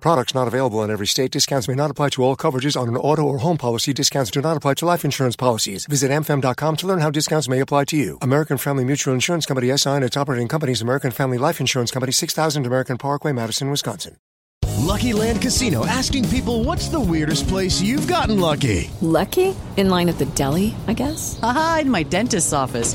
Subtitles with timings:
[0.00, 1.30] Products not available in every state.
[1.32, 3.92] Discounts may not apply to all coverages on an auto or home policy.
[3.92, 5.86] Discounts do not apply to life insurance policies.
[5.86, 8.18] Visit amfam.com to learn how discounts may apply to you.
[8.22, 12.12] American Family Mutual Insurance Company SI and its operating companies American Family Life Insurance Company
[12.12, 14.16] 6000 American Parkway, Madison, Wisconsin.
[14.86, 18.90] Lucky Land Casino asking people what's the weirdest place you've gotten lucky?
[19.00, 19.56] Lucky?
[19.76, 21.40] In line at the deli, I guess?
[21.42, 22.94] Aha, in my dentist's office.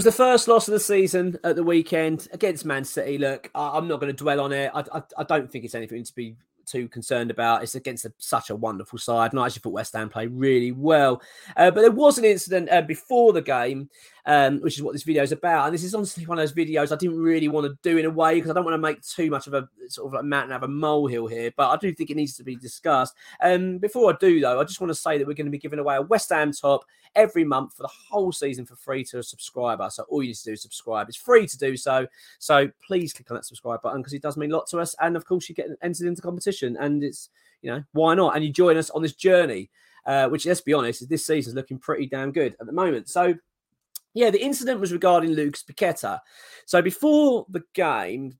[0.00, 3.18] Was the first loss of the season at the weekend against Man City.
[3.18, 4.70] Look, I, am not going to dwell on it.
[4.74, 7.62] I, I, I, don't think it's anything to be too concerned about.
[7.62, 10.72] It's against a, such a wonderful side, and I actually thought West Ham played really
[10.72, 11.20] well.
[11.54, 13.90] Uh, but there was an incident uh, before the game,
[14.30, 15.64] um, which is what this video is about.
[15.64, 18.06] And this is honestly one of those videos I didn't really want to do in
[18.06, 20.24] a way because I don't want to make too much of a sort of like
[20.24, 21.52] mountain out of a molehill here.
[21.56, 23.16] But I do think it needs to be discussed.
[23.42, 25.58] Um, before I do, though, I just want to say that we're going to be
[25.58, 26.84] giving away a West Ham top
[27.16, 29.90] every month for the whole season for free to a subscriber.
[29.90, 31.08] So all you need to do is subscribe.
[31.08, 32.06] It's free to do so.
[32.38, 34.94] So please click on that subscribe button because it does mean a lot to us.
[35.00, 37.30] And of course, you get entered into competition, and it's
[37.62, 38.36] you know why not?
[38.36, 39.70] And you join us on this journey,
[40.06, 43.08] uh, which let's be honest, this season is looking pretty damn good at the moment.
[43.08, 43.34] So.
[44.14, 46.20] Yeah, the incident was regarding Lucas Paqueta.
[46.66, 48.32] So before the game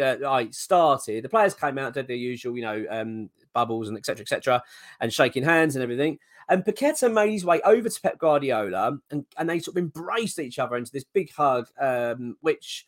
[0.00, 3.96] uh, I started, the players came out, did their usual, you know, um, bubbles and
[3.96, 4.22] etc.
[4.22, 4.62] etc.
[5.00, 6.18] and shaking hands and everything.
[6.48, 10.38] And Paqueta made his way over to Pep Guardiola and, and they sort of embraced
[10.38, 12.86] each other into this big hug, um, which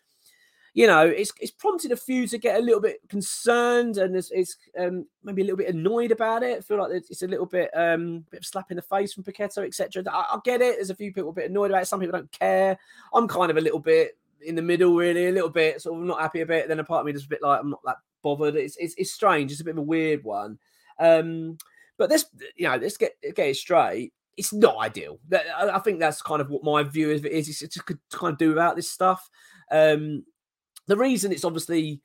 [0.75, 4.33] you know, it's it's prompted a few to get a little bit concerned and it's,
[4.33, 6.59] it's um, maybe a little bit annoyed about it.
[6.59, 9.23] I feel like it's a little bit um, bit of slap in the face from
[9.23, 10.03] Paqueta, etc.
[10.11, 10.77] I, I, get it.
[10.77, 11.87] There's a few people a bit annoyed about it.
[11.87, 12.77] Some people don't care.
[13.15, 16.05] I'm kind of a little bit in the middle, really, a little bit sort of
[16.05, 16.67] not happy a bit.
[16.67, 18.57] Then a part of me just a bit like I'm not that bothered.
[18.57, 19.53] It's it's, it's strange.
[19.53, 20.59] It's a bit of a weird one.
[20.99, 21.57] Um,
[21.99, 24.13] but this, you know, let's get get it straight.
[24.37, 25.21] It's not ideal.
[25.57, 27.49] I think that's kind of what my view of it is.
[27.49, 29.31] It's just to kind of do without this stuff.
[29.71, 30.25] Um,
[30.87, 32.01] the reason it's obviously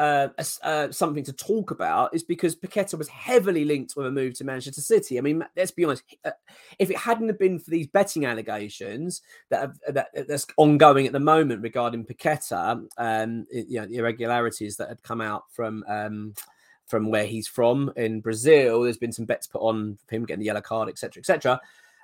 [0.00, 0.28] uh,
[0.62, 4.44] uh, something to talk about is because Paqueta was heavily linked with a move to
[4.44, 5.18] Manchester City.
[5.18, 6.04] I mean, let's be honest.
[6.24, 6.30] Uh,
[6.78, 9.20] if it hadn't have been for these betting allegations
[9.50, 14.78] that, have, that that's ongoing at the moment regarding Paqueta, um, you know, the irregularities
[14.78, 16.32] that had come out from um,
[16.86, 18.82] from where he's from in Brazil.
[18.82, 21.60] There's been some bets put on him getting the yellow card, etc., etc.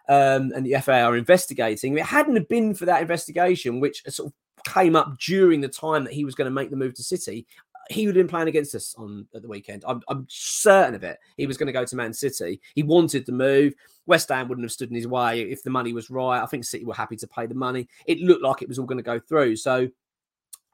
[0.09, 1.95] Um, and the FA are investigating.
[1.95, 4.35] If it hadn't have been for that investigation, which sort of
[4.77, 7.47] came up during the time that he was going to make the move to City,
[7.89, 9.85] he would have been playing against us on at the weekend.
[9.87, 11.19] I'm, I'm certain of it.
[11.37, 12.61] He was going to go to Man City.
[12.75, 13.75] He wanted to move.
[14.07, 16.43] West Ham wouldn't have stood in his way if the money was right.
[16.43, 17.89] I think City were happy to pay the money.
[18.07, 19.57] It looked like it was all going to go through.
[19.57, 19.89] So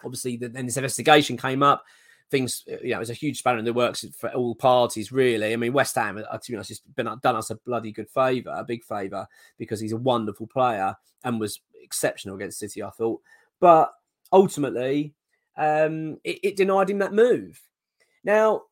[0.03, 1.85] obviously, then this investigation came up
[2.33, 5.13] things, uh, you know, it was a huge spanner in the works for all parties,
[5.13, 5.53] really.
[5.53, 7.93] I mean, West Ham, uh, to be honest, has been uh, done us a bloody
[7.93, 12.83] good favour, a big favour, because he's a wonderful player and was exceptional against City,
[12.83, 13.21] I thought.
[13.63, 13.93] But
[14.33, 15.15] ultimately,
[15.57, 17.63] um, it, it denied him that move.
[18.25, 18.63] Now,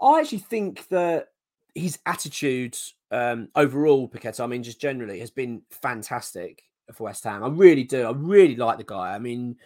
[0.00, 1.28] I actually think that
[1.74, 2.76] his attitude
[3.10, 6.62] um, overall, Paqueta, I mean, just generally, has been fantastic
[6.92, 7.42] for West Ham.
[7.42, 8.06] I really do.
[8.06, 9.14] I really like the guy.
[9.14, 9.56] I mean,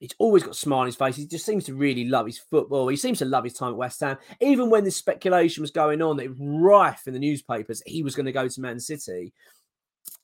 [0.00, 1.16] He's always got a smile on his face.
[1.16, 2.86] He just seems to really love his football.
[2.86, 4.16] He seems to love his time at West Ham.
[4.40, 8.04] Even when this speculation was going on, that it was rife in the newspapers, he
[8.04, 9.32] was going to go to Man City.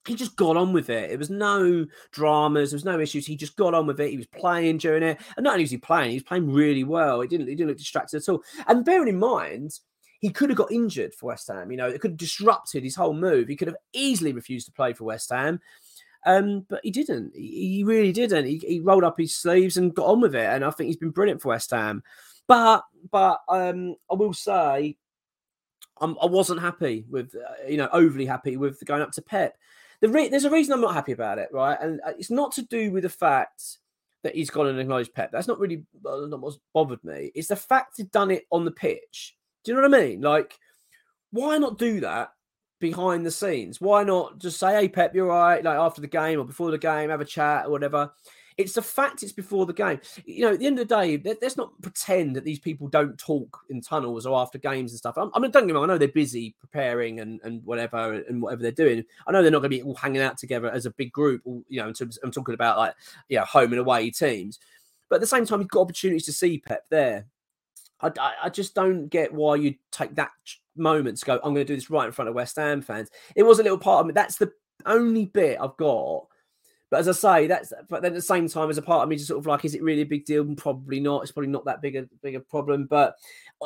[0.06, 1.10] He just got on with it.
[1.10, 2.70] It was no dramas.
[2.70, 3.26] There was no issues.
[3.26, 4.10] He just got on with it.
[4.10, 6.84] He was playing during it, and not only was he playing, he was playing really
[6.84, 7.22] well.
[7.22, 7.48] He didn't.
[7.48, 8.42] He didn't look distracted at all.
[8.66, 9.78] And bearing in mind,
[10.20, 11.70] he could have got injured for West Ham.
[11.70, 13.48] You know, it could have disrupted his whole move.
[13.48, 15.60] He could have easily refused to play for West Ham.
[16.26, 17.32] Um, but he didn't.
[17.34, 18.46] He, he really didn't.
[18.46, 20.46] He, he, rolled up his sleeves and got on with it.
[20.46, 22.02] And I think he's been brilliant for West Ham.
[22.46, 24.96] But but um, I will say,
[26.00, 29.23] I'm, I was not happy with uh, you know overly happy with going up to
[29.23, 29.56] Pep.
[30.00, 31.79] The re- there's a reason I'm not happy about it, right?
[31.81, 33.79] And uh, it's not to do with the fact
[34.23, 35.31] that he's gone and acknowledged Pep.
[35.31, 37.31] That's not really not what's bothered me.
[37.35, 39.37] It's the fact he's done it on the pitch.
[39.62, 40.20] Do you know what I mean?
[40.20, 40.58] Like,
[41.31, 42.32] why not do that
[42.81, 43.81] behind the scenes?
[43.81, 46.79] Why not just say, "Hey, Pep, you're right," like after the game or before the
[46.79, 48.12] game, have a chat or whatever.
[48.56, 50.00] It's the fact it's before the game.
[50.24, 53.18] You know, at the end of the day, let's not pretend that these people don't
[53.18, 55.16] talk in tunnels or after games and stuff.
[55.18, 58.40] I mean, don't get me wrong, I know they're busy preparing and, and whatever and
[58.40, 59.04] whatever they're doing.
[59.26, 61.42] I know they're not going to be all hanging out together as a big group.
[61.44, 61.92] You know,
[62.22, 62.94] I'm talking about like,
[63.28, 64.60] you know, home and away teams.
[65.08, 67.26] But at the same time, you've got opportunities to see Pep there.
[68.00, 70.30] I, I, I just don't get why you take that
[70.76, 73.10] moment to go, I'm going to do this right in front of West Ham fans.
[73.34, 74.12] It was a little part of me.
[74.12, 74.52] That's the
[74.86, 76.26] only bit I've got
[76.94, 79.08] but as I say, that's but then at the same time, as a part of
[79.08, 80.44] me, just sort of like, is it really a big deal?
[80.55, 81.25] Probably not.
[81.25, 82.87] It's probably not that big a big a problem.
[82.87, 83.17] But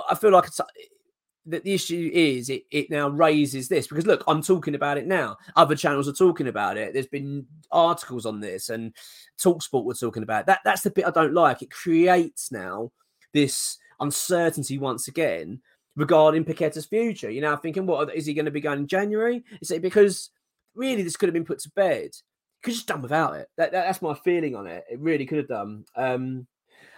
[0.09, 0.59] I feel like it's
[1.45, 5.07] that the issue is it, it now raises this because look, I'm talking about it
[5.07, 5.37] now.
[5.57, 6.95] Other channels are talking about it.
[6.95, 8.95] There's been articles on this, and
[9.39, 10.47] Talksport were talking about it.
[10.47, 10.61] that.
[10.65, 11.61] That's the bit I don't like.
[11.61, 12.93] It creates now
[13.35, 15.61] this uncertainty once again
[15.97, 17.31] regarding Paqueta's future.
[17.31, 19.45] You know, thinking, what is he going to be going in January?
[19.61, 20.31] Is it because
[20.75, 22.13] really this could have been put to bed?
[22.62, 23.49] Could just done without it.
[23.56, 24.84] That, that, that's my feeling on it.
[24.90, 25.84] It really could have done.
[25.94, 26.46] Um,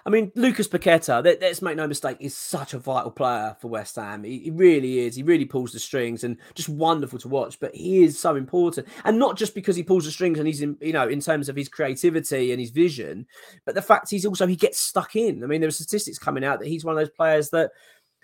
[0.04, 3.68] I mean, Lucas Paqueta, let, us make no mistake, is such a vital player for
[3.68, 4.24] West Ham.
[4.24, 5.14] He, he, really is.
[5.14, 7.60] He really pulls the strings and just wonderful to watch.
[7.60, 10.62] But he is so important, and not just because he pulls the strings and he's
[10.62, 13.26] in, you know, in terms of his creativity and his vision,
[13.66, 15.44] but the fact he's also he gets stuck in.
[15.44, 17.70] I mean, there are statistics coming out that he's one of those players that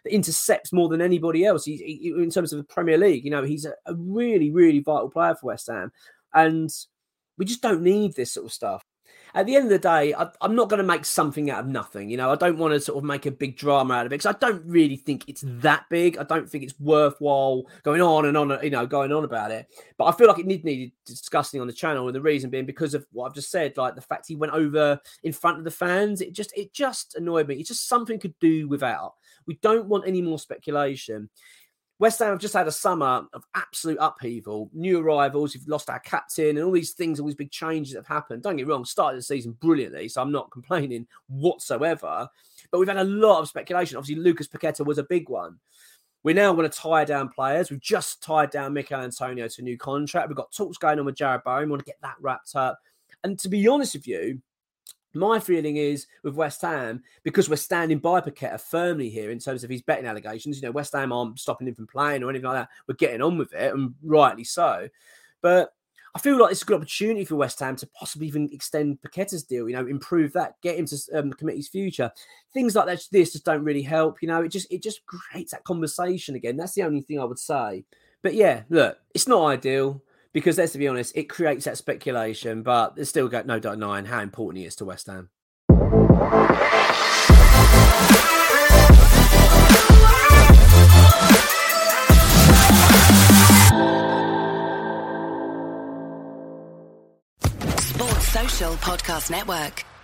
[0.08, 1.64] intercepts more than anybody else.
[1.64, 4.80] He, he, in terms of the Premier League, you know, he's a, a really, really
[4.80, 5.92] vital player for West Ham,
[6.32, 6.70] and
[7.38, 8.82] we just don't need this sort of stuff.
[9.34, 11.66] At the end of the day, I, am not going to make something out of
[11.66, 12.08] nothing.
[12.08, 14.16] You know, I don't want to sort of make a big drama out of it
[14.16, 16.16] because I don't really think it's that big.
[16.16, 19.66] I don't think it's worthwhile going on and on, you know, going on about it.
[19.98, 22.64] But I feel like it need needed discussing on the channel, and the reason being
[22.64, 25.64] because of what I've just said, like the fact he went over in front of
[25.64, 26.22] the fans.
[26.22, 27.56] It just, it just annoyed me.
[27.56, 29.14] It's just something could do without.
[29.46, 31.28] We don't want any more speculation.
[31.98, 35.98] West Ham have just had a summer of absolute upheaval, new arrivals, you've lost our
[36.00, 38.42] captain, and all these things, all these big changes that have happened.
[38.42, 42.28] Don't get wrong, started the season brilliantly, so I'm not complaining whatsoever.
[42.70, 43.96] But we've had a lot of speculation.
[43.96, 45.58] Obviously, Lucas Paqueta was a big one.
[46.22, 47.70] We're now want to tie down players.
[47.70, 50.28] We've just tied down Michail Antonio to a new contract.
[50.28, 51.64] We've got talks going on with Jarrod Bowen.
[51.64, 52.78] We want to get that wrapped up.
[53.24, 54.42] And to be honest with you,
[55.16, 59.64] my feeling is with West Ham, because we're standing by Paqueta firmly here in terms
[59.64, 62.46] of his betting allegations, you know, West Ham aren't stopping him from playing or anything
[62.46, 62.68] like that.
[62.86, 64.88] We're getting on with it, and rightly so.
[65.42, 65.72] But
[66.14, 69.42] I feel like it's a good opportunity for West Ham to possibly even extend Paqueta's
[69.42, 72.10] deal, you know, improve that, get him to um, commit his future.
[72.54, 74.22] Things like that, this just don't really help.
[74.22, 76.56] You know, it just it just creates that conversation again.
[76.56, 77.84] That's the only thing I would say.
[78.22, 80.02] But yeah, look, it's not ideal
[80.36, 84.20] because let's be honest, it creates that speculation, but there's still got no denying how
[84.20, 85.30] important he is to West Ham.
[97.78, 99.95] Sports Social Podcast Network.